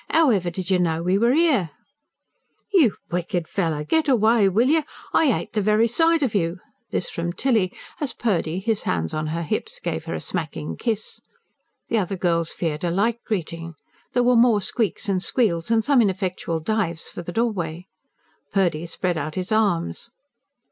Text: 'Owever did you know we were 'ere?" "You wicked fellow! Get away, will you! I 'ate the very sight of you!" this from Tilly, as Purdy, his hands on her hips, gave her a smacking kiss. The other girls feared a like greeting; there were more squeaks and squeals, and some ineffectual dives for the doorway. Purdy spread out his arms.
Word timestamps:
'Owever 0.11 0.49
did 0.51 0.71
you 0.71 0.79
know 0.79 1.03
we 1.03 1.15
were 1.15 1.31
'ere?" 1.31 1.69
"You 2.73 2.95
wicked 3.11 3.47
fellow! 3.47 3.83
Get 3.83 4.09
away, 4.09 4.49
will 4.49 4.67
you! 4.67 4.81
I 5.13 5.31
'ate 5.31 5.53
the 5.53 5.61
very 5.61 5.87
sight 5.87 6.23
of 6.23 6.33
you!" 6.33 6.57
this 6.89 7.07
from 7.11 7.33
Tilly, 7.33 7.71
as 7.99 8.11
Purdy, 8.11 8.57
his 8.57 8.81
hands 8.89 9.13
on 9.13 9.27
her 9.27 9.43
hips, 9.43 9.79
gave 9.79 10.05
her 10.05 10.15
a 10.15 10.19
smacking 10.19 10.75
kiss. 10.75 11.21
The 11.89 11.99
other 11.99 12.17
girls 12.17 12.49
feared 12.51 12.83
a 12.83 12.89
like 12.89 13.23
greeting; 13.23 13.75
there 14.13 14.23
were 14.23 14.35
more 14.35 14.59
squeaks 14.61 15.07
and 15.07 15.21
squeals, 15.23 15.69
and 15.69 15.85
some 15.85 16.01
ineffectual 16.01 16.61
dives 16.61 17.03
for 17.07 17.21
the 17.21 17.31
doorway. 17.31 17.85
Purdy 18.51 18.87
spread 18.87 19.19
out 19.19 19.35
his 19.35 19.51
arms. 19.51 20.09